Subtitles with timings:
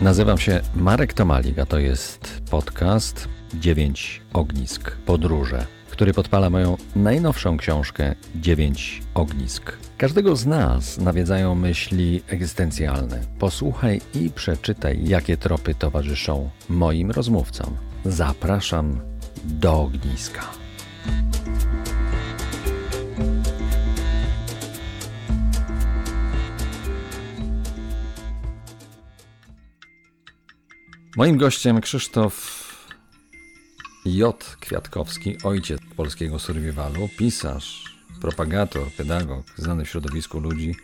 [0.00, 7.56] Nazywam się Marek Tomalik, a to jest podcast 9 ognisk podróże, który podpala moją najnowszą
[7.56, 9.72] książkę 9 ognisk.
[9.98, 13.20] Każdego z nas nawiedzają myśli egzystencjalne.
[13.38, 17.76] Posłuchaj i przeczytaj, jakie tropy towarzyszą moim rozmówcom.
[18.04, 19.00] Zapraszam
[19.44, 20.59] do ogniska.
[31.16, 32.60] Moim gościem Krzysztof
[34.04, 34.56] J.
[34.60, 37.84] Kwiatkowski, ojciec polskiego survivalu, pisarz,
[38.20, 40.76] propagator, pedagog, znany w środowisku ludzi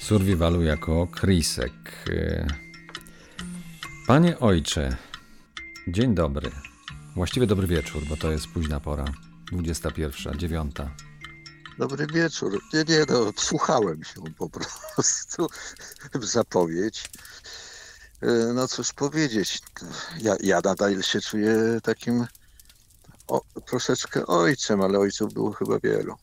[0.00, 1.72] survivalu jako Krisek.
[4.06, 4.96] Panie ojcze,
[5.88, 6.50] dzień dobry.
[7.14, 9.04] Właściwie dobry wieczór, bo to jest późna pora.
[9.52, 10.76] 21, 9.
[11.78, 12.60] Dobry wieczór.
[12.72, 15.46] Nie, nie, no, wsłuchałem się po prostu
[16.20, 17.10] w zapowiedź.
[18.22, 19.60] E, no cóż powiedzieć,
[20.20, 22.26] ja, ja nadal się czuję takim
[23.28, 26.14] o, troszeczkę ojcem, ale ojców było chyba wielu.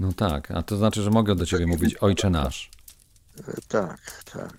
[0.00, 2.70] No tak, a to znaczy, że mogę do ciebie mówić ojcze nasz.
[3.48, 4.52] E, tak, tak.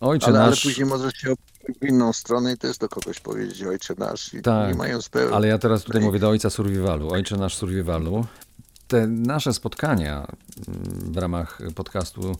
[0.00, 0.62] Ojcze ale, ale nasz.
[0.62, 1.34] później może się
[1.80, 5.36] w inną stronę i też do kogoś powiedzieć ojcze nasz i Tak, nie mają spełnienia.
[5.36, 8.26] Ale ja teraz tutaj mówię do ojca survivalu, ojcze nasz survivalu.
[8.88, 10.26] Te nasze spotkania
[10.68, 12.36] mm, w ramach podcastu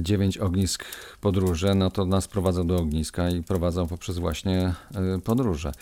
[0.00, 0.84] Dziewięć ognisk
[1.20, 5.72] podróże, no to nas prowadzą do ogniska i prowadzą poprzez właśnie e, podróże.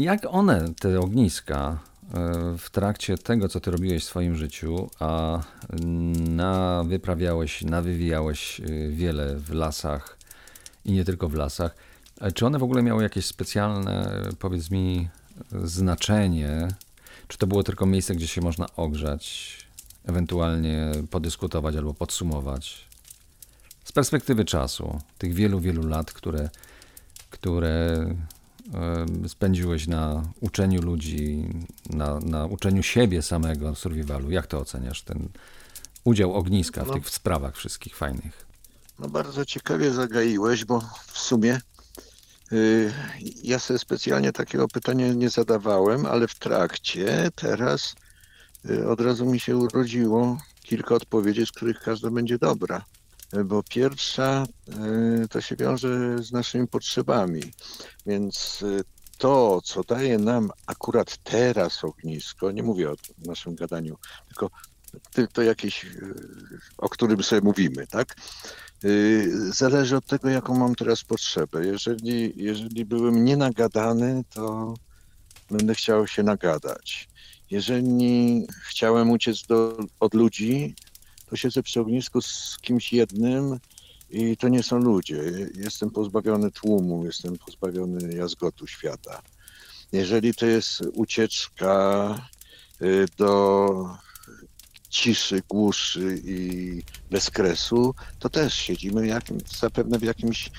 [0.00, 1.78] Jak one, te ogniska,
[2.14, 5.40] e, w trakcie tego, co ty robiłeś w swoim życiu, a
[6.28, 10.18] na, wyprawiałeś, nawywijałeś e, wiele w lasach
[10.84, 11.76] i nie tylko w lasach,
[12.20, 15.08] e, czy one w ogóle miały jakieś specjalne, powiedz mi,
[15.64, 16.68] znaczenie?
[17.28, 19.56] Czy to było tylko miejsce, gdzie się można ogrzać,
[20.04, 22.89] ewentualnie podyskutować albo podsumować?
[23.84, 26.50] Z perspektywy czasu, tych wielu, wielu lat, które,
[27.30, 28.06] które
[29.28, 31.48] spędziłeś na uczeniu ludzi,
[31.90, 34.30] na, na uczeniu siebie samego survivalu.
[34.30, 35.28] Jak to oceniasz, ten
[36.04, 36.94] udział ogniska w No.
[36.94, 38.46] tych sprawach wszystkich fajnych?
[38.98, 41.60] No bardzo ciekawie zagaiłeś, bo w sumie
[42.52, 42.92] y,
[43.42, 47.94] ja sobie specjalnie takiego pytania nie zadawałem, ale w trakcie teraz
[48.70, 52.84] y, od razu mi się urodziło kilka odpowiedzi, z których każda będzie dobra.
[53.44, 54.46] Bo pierwsza
[55.24, 57.42] y, to się wiąże z naszymi potrzebami,
[58.06, 58.80] więc y,
[59.18, 63.96] to, co daje nam akurat teraz ognisko, nie mówię o naszym gadaniu,
[64.28, 64.50] tylko
[65.12, 66.14] ty- to jakieś, y,
[66.78, 68.16] o którym sobie mówimy, tak?
[69.50, 71.66] Zależy od tego, jaką mam teraz potrzebę.
[71.66, 74.74] Jeżeli, jeżeli byłem nienagadany, to
[75.50, 77.08] będę chciał się nagadać.
[77.50, 80.74] Jeżeli chciałem uciec do, od ludzi,
[81.30, 83.58] to siedzę przy ognisku z kimś jednym
[84.10, 85.22] i to nie są ludzie.
[85.54, 89.22] Jestem pozbawiony tłumu, jestem pozbawiony jazgotu świata.
[89.92, 92.14] Jeżeli to jest ucieczka
[92.82, 93.96] y, do
[94.88, 100.50] ciszy, głuszy i bezkresu, to też siedzimy jakim, zapewne w jakimś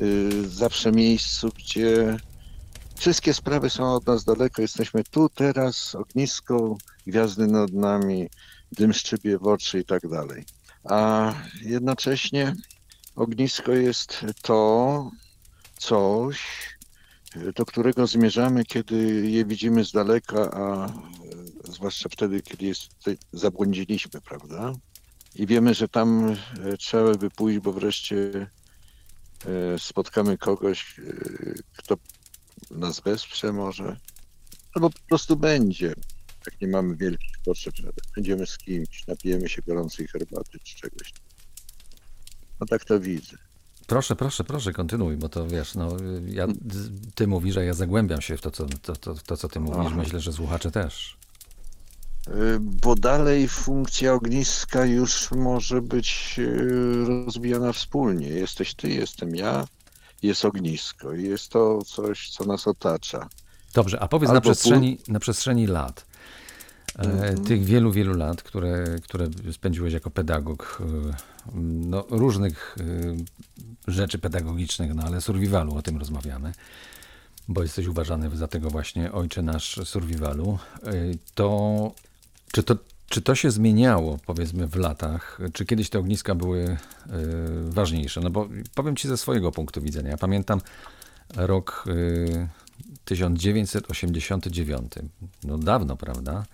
[0.00, 2.16] y, zawsze miejscu, gdzie
[2.96, 4.62] wszystkie sprawy są od nas daleko.
[4.62, 6.76] Jesteśmy tu, teraz, ognisko,
[7.06, 8.28] gwiazdy nad nami,
[8.72, 10.44] dym szczypie w oczy i tak dalej.
[10.84, 11.32] A
[11.62, 12.54] jednocześnie
[13.16, 15.10] ognisko jest to
[15.76, 16.40] coś,
[17.56, 20.86] do którego zmierzamy, kiedy je widzimy z daleka, a
[21.68, 22.88] y, zwłaszcza wtedy, kiedy jest,
[23.32, 24.72] zabłądziliśmy, prawda?
[25.34, 28.16] I wiemy, że tam e, trzeba by pójść, bo wreszcie
[29.46, 31.02] e, spotkamy kogoś, e,
[31.76, 31.96] kto
[32.70, 33.96] nas wesprze może,
[34.74, 35.94] albo po prostu będzie.
[36.46, 37.74] Jak nie mamy wielkich potrzeb,
[38.14, 41.12] będziemy z kimś, napijemy się gorącej herbaty czy czegoś.
[42.60, 43.36] No tak to widzę.
[43.86, 45.96] Proszę, proszę, proszę, kontynuuj, bo to wiesz, no,
[46.26, 46.46] ja,
[47.14, 49.86] ty mówisz, a ja zagłębiam się w to, co, to, to, to, co ty mówisz.
[49.86, 49.96] Aha.
[49.96, 51.16] Myślę, że słuchacze też.
[52.28, 58.28] Y, Bo dalej funkcja ogniska już może być y, rozwijana wspólnie.
[58.28, 59.66] Jesteś ty, jestem ja,
[60.22, 63.28] jest ognisko i jest to coś, co nas otacza.
[63.74, 66.06] Dobrze, a powiedz na Albo pół- przestrzeni, na przestrzeni lat,
[66.98, 67.44] Mhm.
[67.44, 71.14] tych wielu, wielu lat, które, które spędziłeś jako pedagog, e,
[71.62, 72.76] no, różnych
[73.88, 76.52] e, rzeczy pedagogicznych, no ale survivalu, o tym rozmawiamy,
[77.48, 80.92] bo jesteś uważany za tego właśnie ojcze nasz survivalu, e,
[81.34, 81.92] to
[82.52, 82.76] czy to,
[83.08, 85.38] czy to się zmieniało, powiedzmy, w latach?
[85.52, 86.76] Czy kiedyś te ogniska były e,
[87.68, 88.20] ważniejsze?
[88.20, 90.10] No bo powiem ci ze swojego punktu widzenia.
[90.10, 90.60] Ja pamiętam
[91.36, 92.48] rok e,
[93.04, 94.92] 1989.
[95.44, 96.44] No dawno, prawda?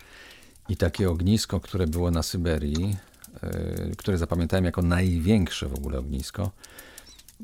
[0.69, 2.97] I takie ognisko, które było na Syberii,
[3.43, 6.51] e, które zapamiętałem jako największe w ogóle ognisko,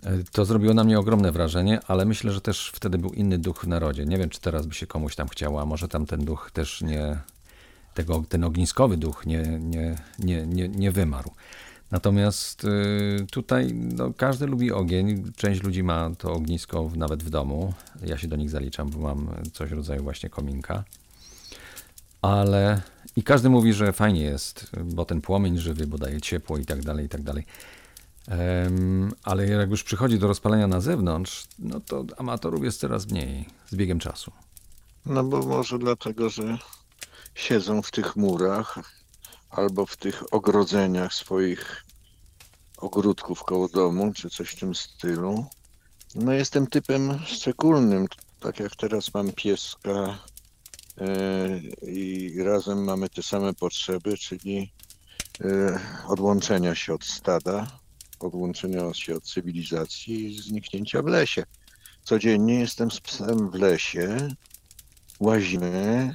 [0.02, 3.64] E, To zrobiło na mnie ogromne wrażenie, ale myślę, że też wtedy był inny duch
[3.64, 4.04] w narodzie.
[4.04, 6.82] Nie wiem, czy teraz by się komuś tam chciało, a może tam ten duch też
[6.82, 7.18] nie,
[7.94, 11.30] tego, ten ogniskowy duch nie, nie, nie, nie, nie wymarł.
[11.92, 15.32] Natomiast y, tutaj no, każdy lubi ogień.
[15.36, 17.74] Część ludzi ma to ognisko nawet w domu.
[18.06, 20.84] Ja się do nich zaliczam, bo mam coś rodzaju właśnie kominka.
[22.22, 22.82] Ale
[23.16, 26.82] i każdy mówi, że fajnie jest, bo ten płomień żywy, bo daje ciepło i tak
[26.82, 27.44] dalej, i tak dalej.
[29.24, 33.74] Ale jak już przychodzi do rozpalenia na zewnątrz, no to amatorów jest coraz mniej z
[33.74, 34.32] biegiem czasu.
[35.06, 36.58] No bo może dlatego, że
[37.34, 38.78] siedzą w tych murach
[39.52, 41.84] albo w tych ogrodzeniach swoich
[42.76, 45.46] ogródków koło domu, czy coś w tym stylu.
[46.14, 48.06] No jestem typem szczególnym,
[48.40, 50.18] tak jak teraz mam pieska
[50.98, 54.72] e, i razem mamy te same potrzeby, czyli
[55.40, 57.66] e, odłączenia się od stada,
[58.20, 61.44] odłączenia się od cywilizacji i zniknięcia w lesie.
[62.04, 64.28] Codziennie jestem z psem w lesie,
[65.20, 66.14] łazimy,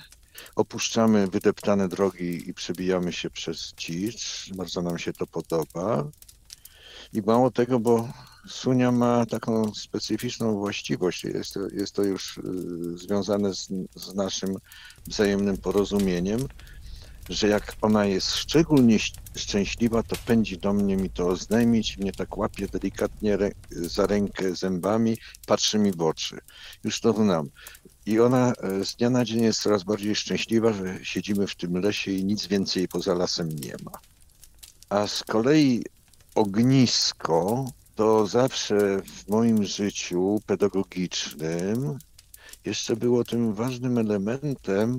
[0.56, 4.50] opuszczamy wydeptane drogi i przebijamy się przez dzicz.
[4.56, 6.08] Bardzo nam się to podoba.
[7.14, 8.10] I mało tego, bo
[8.48, 11.24] Sunia ma taką specyficzną właściwość.
[11.24, 12.42] Jest to, jest to już y,
[12.98, 14.56] związane z, z naszym
[15.08, 16.48] wzajemnym porozumieniem,
[17.30, 18.98] że jak ona jest szczególnie
[19.36, 24.56] szczęśliwa, to pędzi do mnie mi to oznajmić, mnie tak łapie delikatnie rę, za rękę
[24.56, 25.18] zębami,
[25.48, 26.38] patrzy mi w oczy.
[26.84, 27.50] Już to znam.
[28.08, 31.78] I ona e, z dnia na dzień jest coraz bardziej szczęśliwa, że siedzimy w tym
[31.78, 33.92] lesie i nic więcej poza lasem nie ma.
[34.90, 35.84] A z kolei
[36.36, 37.66] ognisko
[37.96, 41.98] to zawsze w moim życiu pedagogicznym
[42.66, 44.98] jeszcze było tym ważnym elementem,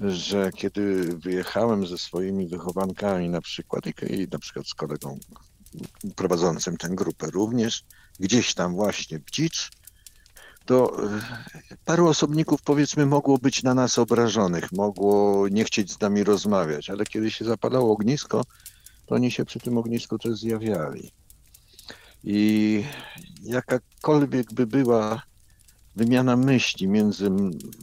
[0.00, 5.18] że kiedy wyjechałem ze swoimi wychowankami na przykład i, na przykład z kolegą
[6.16, 7.84] prowadzącym tę grupę również,
[8.20, 9.70] gdzieś tam właśnie w dzicz,
[10.66, 11.20] to e,
[11.84, 17.04] paru osobników powiedzmy mogło być na nas obrażonych, mogło nie chcieć z nami rozmawiać, ale
[17.04, 18.44] kiedy się zapalało ognisko,
[19.06, 21.10] to oni się przy tym ognisku też zjawiali.
[22.24, 22.84] I
[23.42, 25.22] jakakolwiek by była
[25.96, 27.30] wymiana myśli między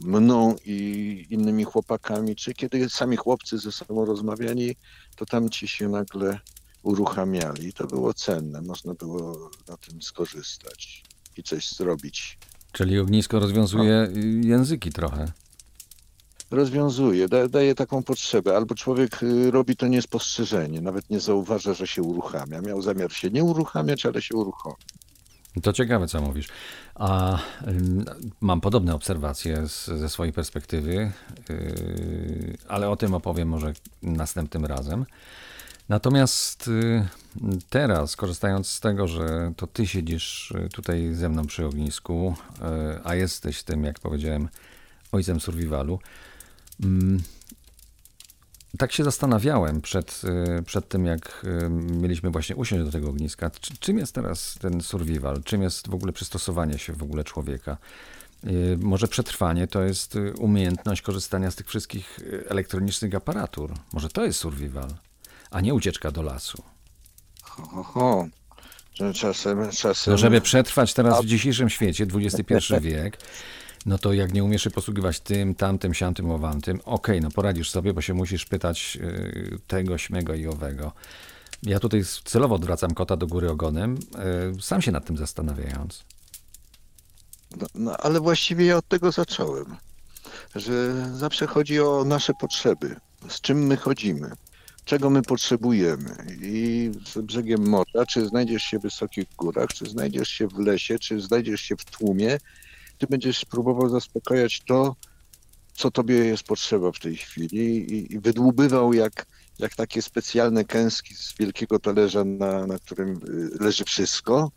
[0.04, 4.76] mną i innymi chłopakami, czy kiedy sami chłopcy ze sobą rozmawiali,
[5.16, 6.38] to tam ci się nagle
[6.82, 7.72] uruchamiali.
[7.72, 11.02] To było cenne, można było na tym skorzystać
[11.36, 12.38] i coś zrobić.
[12.74, 15.32] Czyli ognisko rozwiązuje y, języki trochę.
[16.50, 18.56] rozwiązuje, da, daje taką potrzebę.
[18.56, 22.60] Albo człowiek y, robi to niespostrzeżenie, nawet nie zauważa, że się uruchamia.
[22.60, 24.76] Miał zamiar się nie uruchamiać, ale się uruchomił.
[25.62, 26.48] To ciekawe, co mówisz.
[26.94, 27.38] A
[27.68, 28.04] ym,
[28.40, 31.12] mam podobne obserwacje z, ze swojej perspektywy,
[31.48, 33.72] yy, ale o tym opowiem może
[34.02, 35.04] następnym razem.
[35.88, 37.06] Natomiast y,
[37.70, 42.34] teraz, korzystając z tego, że to ty siedzisz y, tutaj ze mną przy ognisku,
[42.96, 44.48] y, a jesteś tym, jak powiedziałem,
[45.12, 45.98] ojcem survivalu,
[46.84, 47.22] mm,
[48.78, 50.22] tak się zastanawiałem przed,
[50.66, 53.50] przed tym, jak mieliśmy właśnie usiąść do tego ogniska.
[53.50, 55.42] Czy- Czym jest teraz ten survival?
[55.44, 57.76] Czym jest w ogóle przystosowanie się w ogóle człowieka?
[58.78, 63.72] Może przetrwanie to jest umiejętność korzystania z tych wszystkich elektronicznych aparatur.
[63.92, 64.94] Może to jest survival,
[65.54, 66.62] a nie ucieczka do lasu.
[67.58, 68.26] Oho,
[68.94, 73.18] że czasem, czasem No, żeby przetrwać teraz w dzisiejszym świecie, XXI wiek,
[73.86, 77.92] no to jak nie umiesz się posługiwać tym, tamtym, siamtym, owantym, okej, no poradzisz sobie,
[77.92, 80.92] bo się musisz pytać y, tego, śmego i owego.
[81.62, 83.98] Ja tutaj celowo odwracam kota do góry ogonem,
[84.58, 86.04] y, sam się nad tym zastanawiając.
[87.60, 89.76] No, no, ale właściwie ja od tego zacząłem,
[90.54, 92.96] że zawsze chodzi o nasze potrzeby,
[93.28, 94.30] z czym my chodzimy,
[94.84, 96.16] czego my potrzebujemy.
[96.42, 100.98] I z brzegiem morza, czy znajdziesz się w wysokich górach, czy znajdziesz się w lesie,
[100.98, 102.38] czy znajdziesz się w tłumie,
[102.98, 104.96] ty będziesz próbował zaspokajać to,
[105.74, 109.26] co tobie jest potrzeba w tej chwili i, i wydłubywał jak,
[109.58, 114.50] jak takie specjalne kęski z wielkiego talerza, na, na którym y, leży wszystko,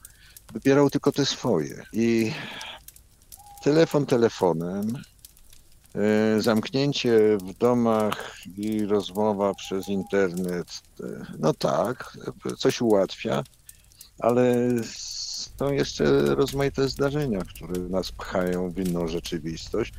[0.53, 1.83] wybierał tylko te swoje.
[1.93, 2.31] I
[3.63, 4.97] telefon telefonem,
[6.39, 12.17] zamknięcie w domach i rozmowa przez internet, e, no tak,
[12.51, 13.43] e, coś ułatwia,
[14.19, 19.93] ale są jeszcze rozmaite zdarzenia, które nas pchają w inną rzeczywistość.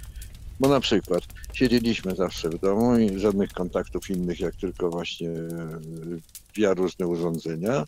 [0.61, 5.81] Bo na przykład siedzieliśmy zawsze w domu i żadnych kontaktów innych, jak tylko właśnie e,
[6.55, 7.85] via różne urządzenia,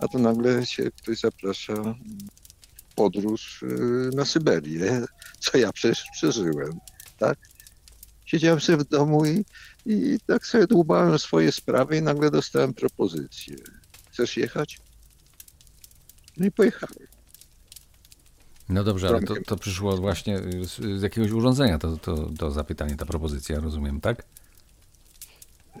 [0.00, 1.94] a tu nagle się ktoś zaprasza
[2.96, 5.04] podróż y, na Syberię,
[5.38, 6.78] co ja przecież przeżyłem,
[7.16, 7.38] tak?
[8.24, 9.44] Siedziałem sobie w domu i,
[9.86, 13.56] i tak sobie dłubałem swoje sprawy i nagle dostałem propozycję.
[14.12, 14.78] Chcesz jechać?
[16.36, 17.06] No i pojechałem.
[18.68, 22.96] No dobrze, ale to, to przyszło właśnie z, z jakiegoś urządzenia, to, to, to zapytanie,
[22.96, 24.24] ta propozycja, rozumiem, tak?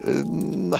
[0.04, 0.24] Y,
[0.56, 0.78] No.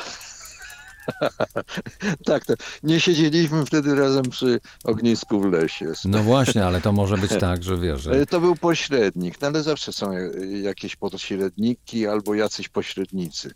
[2.26, 5.92] tak, to nie siedzieliśmy wtedy razem przy ognisku w lesie.
[6.04, 8.14] No właśnie, ale to może być tak, że wiesz, że...
[8.20, 10.20] Y, To był pośrednik, no ale zawsze są ja-
[10.62, 13.50] jakieś pośredniki albo jacyś pośrednicy.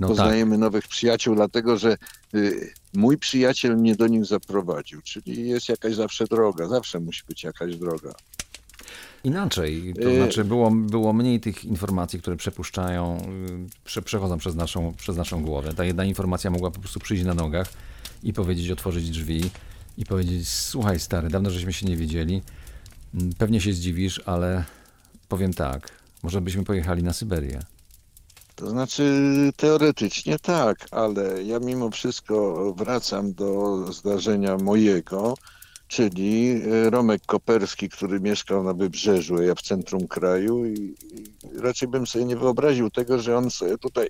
[0.00, 0.16] No tak.
[0.16, 1.96] Poznajemy nowych przyjaciół, dlatego że
[2.34, 7.44] y, mój przyjaciel mnie do nich zaprowadził, czyli jest jakaś zawsze droga, zawsze musi być
[7.44, 8.12] jakaś droga.
[9.24, 14.54] Inaczej, to Y- znaczy było, było mniej tych informacji, które przepuszczają, y, prze, przechodzą przez
[14.54, 15.74] naszą, przez naszą głowę.
[15.74, 17.72] Ta jedna informacja mogła po prostu przyjść na nogach
[18.22, 19.50] i powiedzieć, otworzyć drzwi
[19.98, 22.42] i powiedzieć, słuchaj stary, dawno żeśmy się nie widzieli,
[23.14, 24.64] Mm, pewnie się zdziwisz, ale
[25.28, 25.88] powiem tak,
[26.22, 27.60] może byśmy pojechali na Syberię.
[28.56, 29.22] To znaczy
[29.56, 35.34] teoretycznie tak, ale ja mimo wszystko wracam do zdarzenia mojego,
[35.88, 41.88] czyli y, Romek Koperski, który mieszkał na wybrzeżu, ja w centrum kraju i, i raczej
[41.88, 44.08] bym sobie nie wyobraził tego, że on sobie tutaj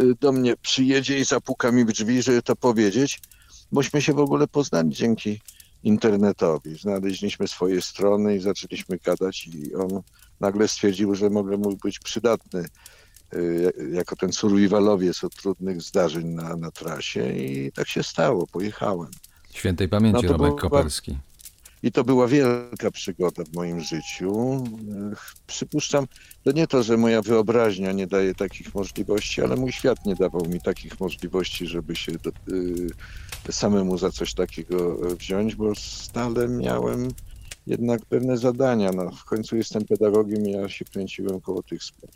[0.00, 3.20] y, do mnie przyjedzie i zapuka mi w drzwi, żeby to powiedzieć,
[3.72, 5.40] bośmy się w ogóle poznali dzięki
[5.82, 6.78] internetowi.
[6.78, 10.02] Znaleźliśmy swoje strony i zaczęliśmy gadać i on
[10.40, 12.64] nagle stwierdził, że mogę mu być przydatny
[13.34, 19.10] y, jako ten survivalowiec od trudnych zdarzeń na, na trasie i tak się stało, pojechałem.
[19.54, 21.18] Świętej pamięci No Romek była- Koperski.
[21.82, 24.64] I to była wielka przygoda w moim życiu.
[25.46, 26.06] Przypuszczam,
[26.44, 30.46] to nie to, że moja wyobraźnia nie daje takich możliwości, ale mój świat nie dawał
[30.48, 32.30] mi takich możliwości, żeby się do,
[33.48, 37.08] y, samemu za coś takiego e, wziąć, bo stale miałem
[37.66, 38.90] jednak pewne zadania.
[38.92, 42.10] No, w końcu jestem pedagogiem i ja się kręciłem koło tych spraw.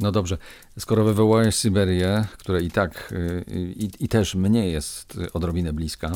[0.00, 0.38] No dobrze,
[0.78, 3.44] skoro wywołałeś Syberię, która i tak, y,
[3.76, 6.12] i, i też mnie jest odrobinę bliska,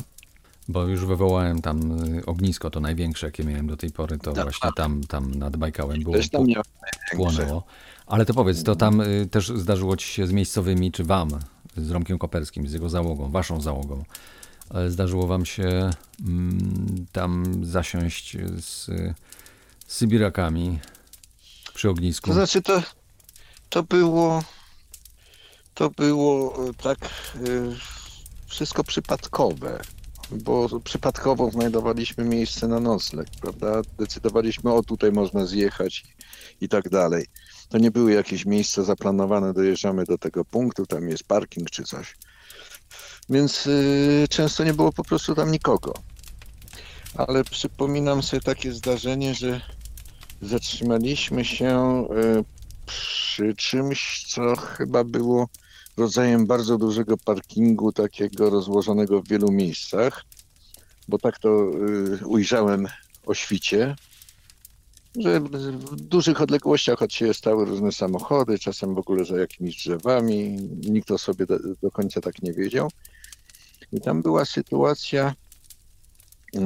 [0.68, 4.44] bo już wywołałem tam y, ognisko, to największe, jakie miałem do tej pory, to Tak.
[4.44, 6.46] właśnie tam, tam nad Bajkałem było, tam
[7.16, 7.64] płonęło.
[8.06, 11.28] Ale to powiedz, to tam y, też zdarzyło ci się z miejscowymi, czy wam,
[11.76, 14.04] z Romkiem Koperskim, z jego załogą, waszą załogą,
[14.74, 15.90] e, zdarzyło wam się
[16.26, 18.90] mm, tam zasiąść z
[19.86, 20.78] Sybirakami
[21.74, 22.26] przy ognisku?
[22.26, 22.82] To znaczy to,
[23.68, 24.42] to było
[25.78, 27.08] to było e, tak e,
[28.46, 29.80] wszystko przypadkowe,
[30.30, 33.82] bo przypadkowo znajdowaliśmy miejsce na nocleg, prawda?
[33.98, 36.04] Decydowaliśmy, o tutaj można zjechać
[36.60, 37.26] i, i tak dalej.
[37.68, 42.16] To nie były jakieś miejsca zaplanowane, dojeżdżamy do tego punktu, tam jest parking czy coś.
[43.30, 45.94] Więc y, często nie było po prostu tam nikogo.
[47.14, 49.60] Ale przypominam sobie takie zdarzenie, że
[50.42, 52.04] zatrzymaliśmy się
[52.40, 52.44] y,
[52.86, 55.48] przy czymś, co chyba było
[55.98, 60.24] rodzajem bardzo dużego parkingu, takiego rozłożonego w wielu miejscach,
[61.08, 61.70] bo tak to
[62.22, 62.86] y, ujrzałem
[63.26, 63.96] o świcie,
[65.16, 70.56] że w dużych odległościach od siebie stały różne samochody, czasem w ogóle za jakimiś drzewami,
[70.88, 72.90] nikt o sobie do, do końca tak nie wiedział.
[73.92, 75.34] I tam była sytuacja,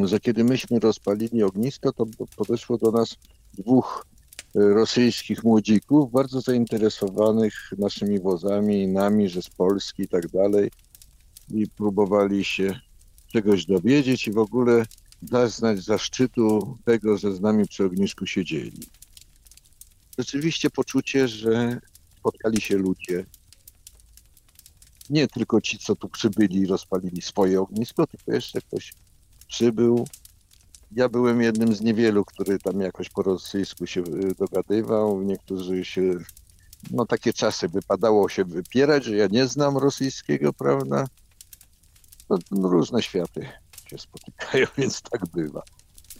[0.04, 3.16] że kiedy myśmy rozpalili ognisko, to podeszło do nas
[3.58, 4.06] dwóch
[4.54, 10.70] rosyjskich młodzików, bardzo zainteresowanych naszymi wozami i nami, że z Polski i tak dalej.
[11.50, 12.80] I próbowali się
[13.32, 14.84] czegoś dowiedzieć i w ogóle
[15.22, 18.82] zaznać zaszczytu tego, że z nami przy ognisku siedzieli.
[20.18, 21.80] Rzeczywiście poczucie, że
[22.18, 23.26] spotkali się ludzie,
[25.10, 28.92] nie tylko ci, co tu przybyli i rozpalili swoje ognisko, tylko jeszcze ktoś
[29.48, 30.06] przybył,
[30.96, 35.22] ja byłem jednym z niewielu, który tam jakoś po rosyjsku się y, dogadywał.
[35.22, 36.02] Niektórzy się,
[36.90, 41.04] no takie czasy wypadało się wypierać, że ja nie znam rosyjskiego, prawda?
[42.30, 43.48] No, no różne światy
[43.86, 45.62] się spotykają, więc tak bywa.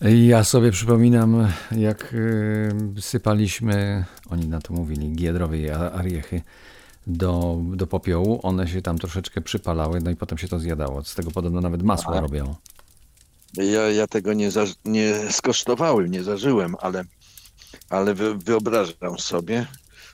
[0.00, 6.42] Ja sobie przypominam, jak y, sypaliśmy, oni na to mówili, giedrowie i ariechy
[7.06, 8.40] do, do popiołu.
[8.42, 11.04] One się tam troszeczkę przypalały, no i potem się to zjadało.
[11.04, 12.20] Z tego podobno nawet masło Aha.
[12.20, 12.54] robią.
[13.56, 17.04] Ja, ja tego nie, za, nie skosztowałem, nie zażyłem, ale,
[17.90, 19.66] ale wy, wyobrażam sobie,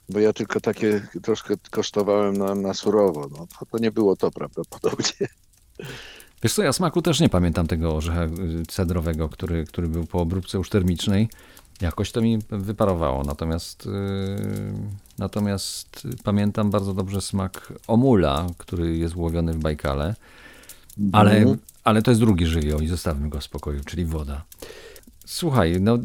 [0.09, 3.28] bo ja tylko takie troszkę kosztowałem na, na surowo.
[3.38, 5.28] No, to, to nie było to prawdopodobnie.
[6.42, 8.28] Wiesz co, ja smaku też nie pamiętam tego orzecha y,
[8.68, 11.28] cedrowego, który, który był po obróbce już termicznej.
[11.80, 13.90] Jakoś to mi wyparowało, natomiast, y,
[15.18, 20.14] natomiast pamiętam bardzo dobrze smak omula, który jest łowiony w Bajkale,
[21.12, 21.59] ale, Mhm.
[21.88, 24.45] Ale to jest drugi żywioł i zostawmy go w spokoju, czyli woda.
[25.26, 25.99] Słuchaj, no,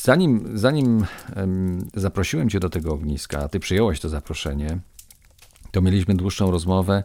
[0.00, 1.04] zanim, zanim
[1.36, 4.78] em, zaprosiłem cię do tego ogniska, a ty przyjąłeś to zaproszenie,
[5.70, 7.04] to mieliśmy dłuższą rozmowę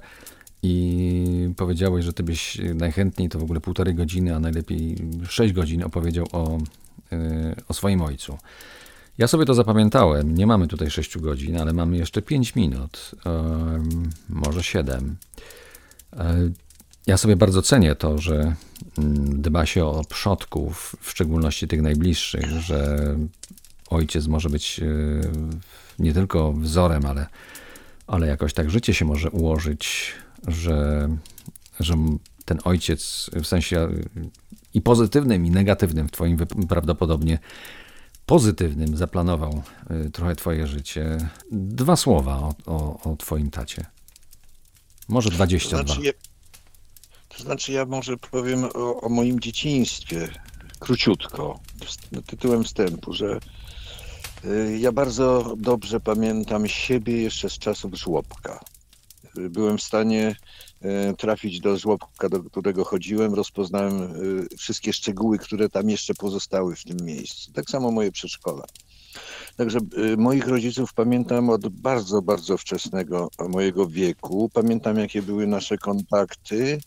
[0.64, 4.98] i powiedziałeś, że ty byś najchętniej to w ogóle półtorej godziny, a najlepiej
[5.30, 8.38] sześć godzin opowiedział o, y, o swoim ojcu.
[9.18, 10.36] Ja sobie to zapamiętałem.
[10.36, 13.12] Nie mamy tutaj 6 godzin, ale mamy jeszcze 5 minut,
[14.30, 15.16] może 7.
[17.08, 18.56] Ja sobie bardzo cenię to, że
[18.98, 22.98] mm, dba się o przodków, w szczególności tych najbliższych, że
[23.90, 24.86] ojciec może być e,
[26.00, 27.28] nie tylko wzorem, ale,
[28.08, 30.14] ale jakoś tak życie się może ułożyć,
[30.48, 31.10] że,
[31.80, 31.96] że
[32.46, 33.90] ten ojciec w sensie e,
[34.74, 36.38] i pozytywnym, i negatywnym, w Twoim
[36.70, 37.40] prawdopodobnie
[38.26, 39.64] pozytywnym zaplanował
[40.08, 41.18] y, trochę Twoje życie.
[41.52, 43.86] Dwa słowa o, o, o Twoim tacie.
[45.08, 45.94] Może To 22.
[45.94, 46.14] znaczy,
[47.42, 50.30] znaczy ja może powiem o, o moim dzieciństwie
[50.80, 51.60] króciutko,
[52.26, 53.40] tytułem wstępu, że
[54.46, 58.60] y, ja bardzo dobrze pamiętam siebie jeszcze z czasów żłobka.
[59.38, 60.36] Y, Byłem w stanie
[61.12, 64.14] y, trafić do żłobka, do którego chodziłem, rozpoznałem
[64.58, 67.52] wszystkie szczegóły, które tam jeszcze pozostały w tym miejscu.
[67.52, 68.66] Tak samo moje przedszkola.
[69.58, 69.80] Także
[70.18, 74.50] moich rodziców pamiętam od bardzo, bardzo wczesnego mojego wieku.
[74.54, 76.82] Pamiętam, jakie były nasze kontakty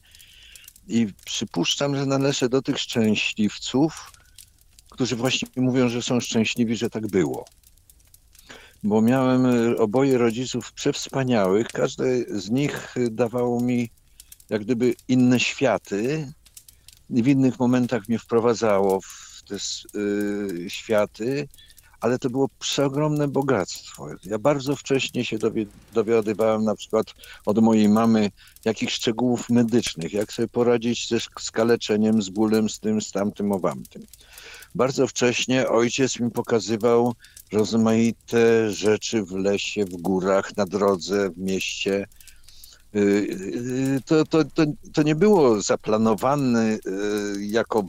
[0.88, 4.12] i przypuszczam, że należę do tych szczęśliwców,
[4.90, 7.44] którzy właśnie mówią, że są szczęśliwi, że tak było.
[8.82, 9.46] Bo miałem
[9.78, 11.68] oboje rodziców przewspaniałych.
[11.68, 13.90] Każdy z nich dawało mi
[14.50, 16.32] jak gdyby inne światy
[17.10, 19.56] i w innych momentach mnie wprowadzało w te
[19.98, 21.48] y, światy
[22.04, 24.08] ale to było przeogromne bogactwo.
[24.24, 27.06] Ja bardzo wcześnie się dowi- dowiadywałem na przykład
[27.46, 28.30] od mojej mamy
[28.64, 33.52] jakich szczegółów medycznych, jak sobie poradzić ze sk- skaleczeniem, z bólem, z tym, z tamtym,
[33.52, 34.02] o wamtym.
[34.74, 37.14] Bardzo wcześnie ojciec mi pokazywał
[37.52, 42.06] rozmaite rzeczy w lesie, w górach, na drodze, w mieście.
[42.94, 46.80] Y, y, To, to, to, to nie było zaplanowane y,
[47.40, 47.84] jako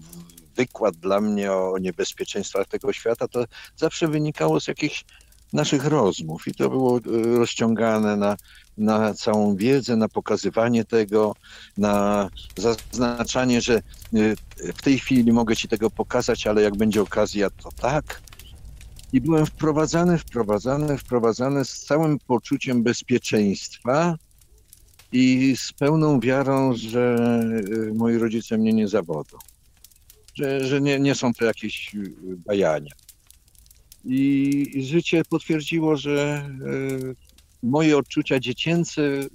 [0.55, 3.45] wykład dla mnie o niebezpieczeństwach tego świata, to
[3.75, 5.05] zawsze wynikało z jakichś
[5.53, 7.01] naszych rozmów i to było y,
[7.37, 8.37] rozciągane na,
[8.77, 11.35] na całą wiedzę, na pokazywanie tego,
[11.77, 13.81] na zaznaczanie, że
[14.13, 18.21] y, w tej chwili mogę ci tego pokazać, ale jak będzie okazja, to tak.
[19.13, 24.17] I byłem wprowadzany, wprowadzany, wprowadzany z całym poczuciem bezpieczeństwa
[25.11, 27.15] i z pełną wiarą, że
[27.67, 29.37] y, moi rodzice mnie nie zawodzą
[30.35, 32.13] że, że nie, nie są to jakieś y,
[32.45, 32.91] bajania.
[34.05, 36.49] I, życie potwierdziło, że
[37.03, 37.15] y,
[37.63, 39.29] moje odczucia dziecięce y,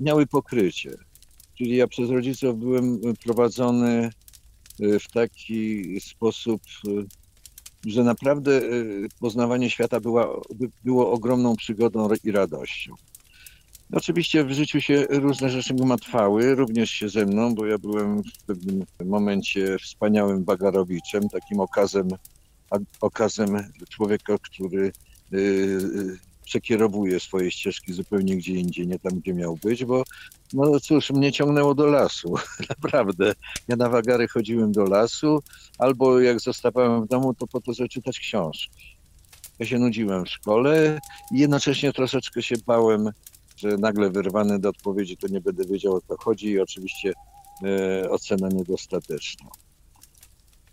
[0.00, 0.90] miały pokrycie.
[1.54, 4.10] Czyli ja przez rodziców byłem prowadzony
[4.80, 6.62] y, w taki sposób,
[7.86, 8.60] że naprawdę
[9.20, 12.94] poznawanie świata była, by- było ogromną przygodą i radością.
[13.92, 18.44] Oczywiście w życiu się różne rzeczy gmatwały, również się ze mną, bo ja byłem w
[18.46, 22.08] pewnym momencie wspaniałym bagarowiczem, takim okazem,
[23.00, 23.56] okazem
[23.90, 24.92] człowieka, który
[25.32, 30.04] y, y, przekierowuje swoje ścieżki zupełnie gdzie indziej, nie tam, gdzie miał być, bo
[30.52, 32.34] no cóż, mnie ciągnęło do lasu,
[32.70, 33.32] naprawdę.
[33.68, 35.42] Ja na wagary chodziłem do lasu,
[35.78, 38.96] albo jak zostawałem w domu, to po to, żeby czytać książki.
[39.58, 41.00] Ja się nudziłem w szkole
[41.32, 43.10] i jednocześnie troszeczkę się bałem
[43.56, 47.12] że nagle wyrwany do odpowiedzi, to nie będę wiedział o co chodzi i oczywiście
[47.64, 49.50] e, ocena niedostateczna.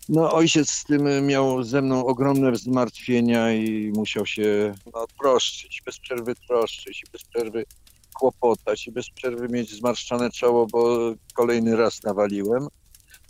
[0.10, 6.00] No ojciec z tym miał ze mną ogromne zmartwienia i musiał się no, troszczyć, bez
[6.00, 7.66] przerwy troszczyć bez przerwy
[8.14, 10.98] kłopotać i bez przerwy mieć zmarszczone czoło, bo
[11.34, 12.68] kolejny raz nawaliłem,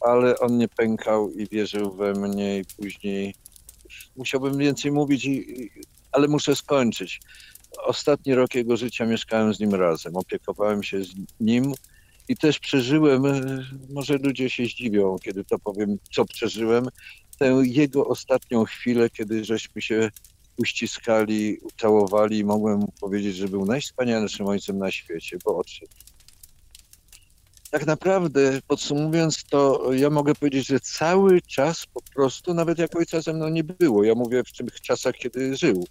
[0.01, 3.35] ale on nie pękał i wierzył we mnie i później
[4.15, 5.69] musiałbym więcej mówić, i,
[6.11, 7.19] ale muszę skończyć
[7.77, 11.73] ostatni rok jego życia mieszkałem z nim razem, opiekowałem się z nim
[12.27, 16.87] i też przeżyłem, e, może ludzie się zdziwią, kiedy to powiem, co przeżyłem,
[17.39, 20.09] tę jego ostatnią chwilę, kiedy żeśmy się
[20.57, 25.91] uściskali, ucałowali i mogłem mu powiedzieć, że był najwspanialszym ojcem na świecie, bo odszedł.
[27.71, 33.21] Tak naprawdę, podsumowując to, ja mogę powiedzieć, że cały czas po prostu, nawet jak ojca
[33.21, 35.85] ze mną nie było, ja mówię w tych czasach, kiedy żył,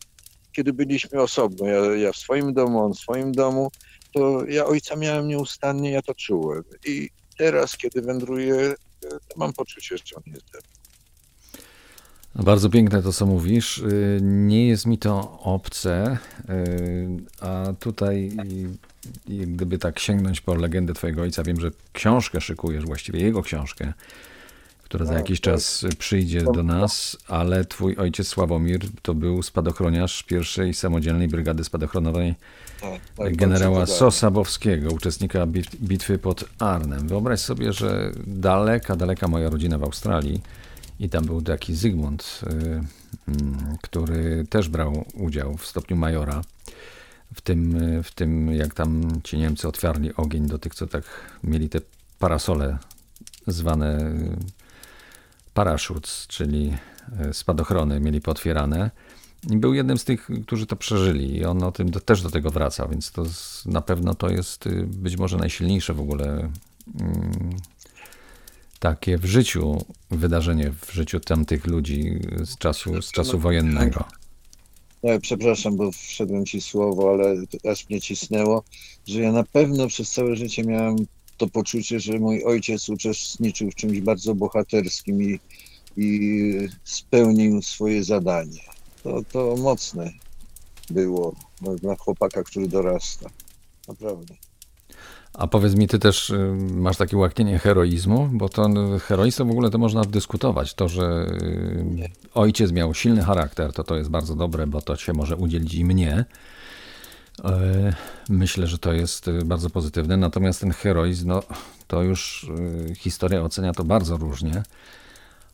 [0.53, 3.71] kiedy byliśmy osobno, ja, ja w swoim domu, on w swoim domu,
[4.15, 6.63] to ja ojca miałem nieustannie, ja to czułem.
[6.87, 8.75] I teraz, kiedy wędruję, e,
[9.09, 10.59] to mam poczucie, że on jest ze.
[12.35, 13.79] No, Bardzo piękne to, co mówisz.
[13.79, 17.09] Y, Nie jest mi to obce, y,
[17.41, 18.37] a tutaj
[19.27, 23.93] gdyby tak sięgnąć po legendę twojego ojca, wiem, że książkę szykujesz, właściwie jego książkę,
[24.90, 25.55] która za Tak, jakiś tak.
[25.55, 32.35] czas przyjdzie do nas, ale twój ojciec Sławomir to był spadochroniarz pierwszej samodzielnej brygady spadochronowej
[32.81, 37.09] Tak, tak, generała bardzo Sosabowskiego, uczestnika bit- bitwy pod Arnem.
[37.09, 40.40] Wyobraź sobie, że daleka, daleka moja rodzina w Australii
[41.00, 42.55] i tam był taki Zygmunt, y,
[43.29, 46.42] mm, który też brał udział w stopniu majora
[47.35, 51.05] w tym, y, w tym jak tam ci Niemcy otwarli ogień do tych, co tak
[51.44, 51.81] mieli te
[52.18, 52.79] parasole
[53.46, 54.60] zwane y,
[55.64, 56.73] parachutes, czyli
[57.31, 58.90] y, spadochrony mieli pootwierane.
[59.51, 62.31] I był jednym z tych, którzy to przeżyli i on o tym do, też do
[62.31, 66.25] tego wraca, więc to z, na pewno to jest y, być może najsilniejsze w ogóle
[67.01, 67.51] mm,
[68.79, 74.05] takie w życiu wydarzenie, w życiu tamtych ludzi z czasu, z czasu wojennego.
[75.03, 77.35] Ja przepraszam, bo wszedłem ci słowo, ale
[77.73, 78.62] aż mnie cisnęło,
[79.07, 80.96] że ja na pewno przez całe życie miałem
[81.40, 85.40] to poczucie, że mój ojciec uczestniczył w czymś bardzo bohaterskim i,
[85.96, 88.61] i spełnił swoje zadanie.
[89.03, 90.12] To, to mocne
[90.90, 91.35] było
[91.81, 93.31] dla chłopaka, który dorasta.
[93.88, 94.35] Naprawdę.
[95.35, 99.50] A powiedz mi, ty też y, masz takie łaknienie heroizmu, bo to y, heroizm w
[99.50, 100.74] ogóle to można dyskutować.
[100.74, 105.12] To, że y, ojciec miał silny charakter, to to jest bardzo dobre, bo to się
[105.12, 106.24] może udzielić i mnie.
[107.44, 107.92] E,
[108.29, 110.16] Myślę, że to jest y, bardzo pozytywne.
[110.16, 111.42] Natomiast ten heroizm, no,
[111.87, 112.44] to już
[112.90, 114.62] y, historia ocenia to bardzo różnie.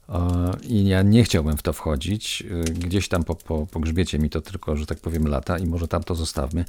[0.08, 2.44] E, I ja nie chciałbym w to wchodzić.
[2.64, 3.80] Gdzieś tam po, po,
[4.18, 6.64] mi to tylko, że tak powiem, lata i może tam to zostawmy.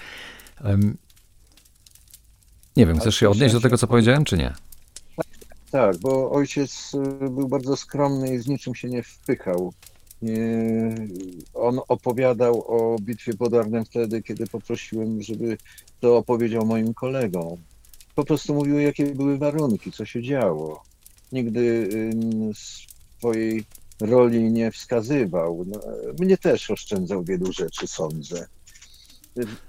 [2.76, 4.54] Nie wiem, chcesz się odnieść do tego, co powiedziałem, czy nie?
[5.72, 6.92] Tak, bo ojciec
[7.30, 9.74] był bardzo skromny i z niczym się nie wpychał.
[10.22, 10.96] Nie,
[11.54, 15.58] on opowiadał o bitwie pod Arnem wtedy, kiedy poprosiłem, żeby
[16.00, 17.58] to opowiedział moim kolegom.
[18.16, 20.84] Po prostu mówił, jakie były warunki, co się działo.
[21.32, 21.90] Nigdy
[23.18, 23.64] swojej
[24.02, 25.66] roli nie wskazywał.
[25.68, 25.80] No,
[26.20, 28.48] mnie też oszczędzał wielu rzeczy, sądzę.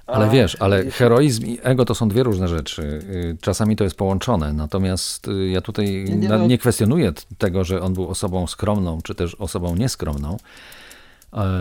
[0.06, 2.82] Ale wiesz, ale heroizm i ego to są dwie różne rzeczy.
[2.82, 4.52] Y, Czasami to jest połączone.
[4.52, 9.14] Natomiast y, ja tutaj Nie, nie, no- kwestionuję tego, że on był osobą skromną, czy
[9.14, 10.36] też osobą nieskromną.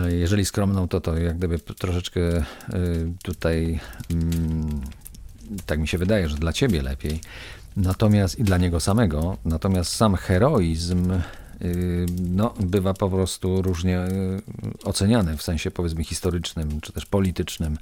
[0.08, 2.42] Jeżeli skromną, to to jak gdyby troszeczkę y,
[3.22, 4.80] tutaj, mm,
[5.66, 7.20] tak mi się wydaje, że dla ciebie lepiej.
[7.76, 9.36] Natomiast i dla niego samego.
[9.44, 11.12] Natomiast sam heroizm
[12.30, 14.42] no, bywa po prostu różnie y,
[14.84, 17.78] oceniany w sensie powiedzmy historycznym, czy też politycznym.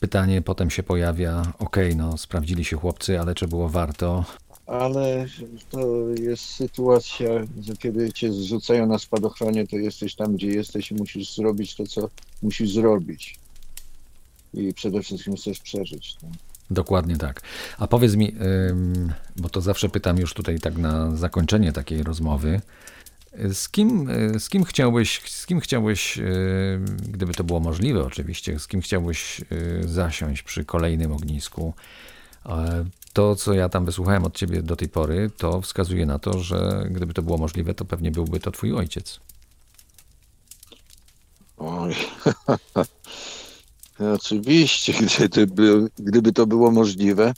[0.00, 4.24] Pytanie potem się pojawia, okej, no sprawdzili się chłopcy, ale czy było warto?
[4.66, 5.26] Ale
[5.70, 7.28] to jest sytuacja,
[7.62, 11.86] że kiedy cię zrzucają na spadochronie, to jesteś tam, gdzie jesteś i musisz zrobić to,
[11.86, 12.08] co
[12.42, 13.38] musisz zrobić.
[14.54, 16.16] I przede wszystkim chcesz przeżyć.
[16.22, 16.28] No.
[16.70, 17.40] Dokładnie tak.
[17.78, 18.34] A powiedz mi,
[19.36, 22.60] bo to zawsze pytam już tutaj tak na zakończenie takiej rozmowy,
[23.44, 28.04] y, z kim, y, z kim chciałbyś, z kim chciałbyś, y, gdyby to było możliwe
[28.04, 29.40] oczywiście, z kim chciałbyś
[29.84, 31.74] zasiąść przy kolejnym ognisku?
[32.46, 36.38] E, To, co ja tam wysłuchałem od ciebie do tej pory, to wskazuje na to,
[36.38, 39.20] że gdyby to było możliwe, to pewnie byłby to twój ojciec.
[41.56, 41.94] Oj.
[43.98, 44.92] Oczywiście,
[45.28, 47.34] gdyby, gdyby to było możliwe.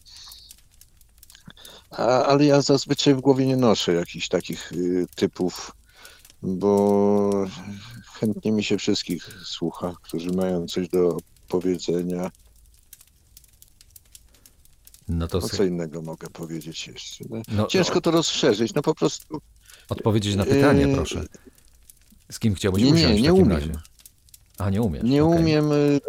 [1.91, 5.73] A, ale ja zazwyczaj w głowie nie noszę jakichś takich y, typów,
[6.43, 7.31] bo
[8.21, 11.17] chętnie mi się wszystkich słucha, którzy mają coś do
[11.49, 12.31] powiedzenia.
[15.09, 17.25] No to co innego mogę powiedzieć jeszcze?
[17.31, 18.75] No, No, ciężko to rozszerzyć.
[18.75, 19.41] No po prostu
[19.89, 21.25] odpowiedzieć na pytanie, Yy, proszę.
[22.33, 23.59] Z kim chciałbyś nie, nie, usiąść nie w takim umiem.
[23.59, 23.73] razie?
[24.59, 25.03] A, nie umiesz.
[25.05, 25.39] nie okej.
[25.41, 26.01] umiem, y,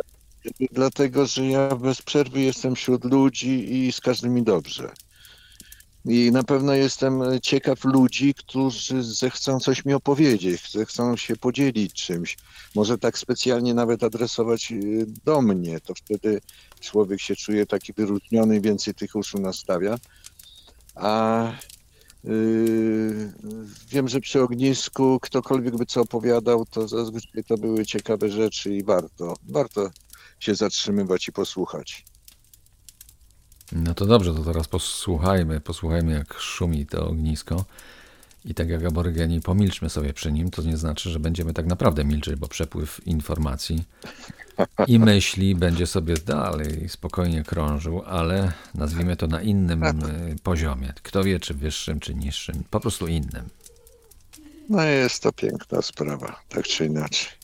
[0.72, 4.92] dlatego że ja bez przerwy jestem wśród ludzi i z każdym mi dobrze.
[6.06, 12.38] I na pewno jestem ciekaw ludzi, którzy zechcą coś mi opowiedzieć, zechcą się podzielić czymś.
[12.76, 15.80] Może tak specjalnie nawet adresować y, do mnie.
[15.80, 16.42] To wtedy
[16.80, 19.96] człowiek się czuje taki wyróżniony więcej tych uszu nastawia.
[20.96, 21.52] A
[22.24, 23.34] Yy,
[23.90, 28.84] wiem, że przy ognisku ktokolwiek by co opowiadał, to zazwyczaj to były ciekawe rzeczy i
[28.84, 29.90] warto, warto
[30.40, 32.06] się zatrzymywać i posłuchać.
[33.72, 37.66] No to dobrze, to teraz posłuchajmy, posłuchajmy jak szumi to ognisko.
[38.46, 40.52] I tak jak aborygeni, pomilczmy sobie przy nim.
[40.52, 43.84] To nie znaczy, że będziemy tak naprawdę milczeć, bo przepływ informacji
[44.88, 50.94] i myśli będzie sobie dalej spokojnie krążył, ale nazwijmy to na innym y, poziomie.
[51.04, 53.50] Kto wie, czy wyższym, czy niższym, po prostu innym.
[54.70, 57.37] No jest to piękna sprawa, tak czy inaczej.